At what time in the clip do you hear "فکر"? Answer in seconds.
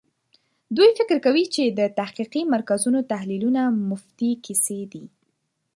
0.99-1.17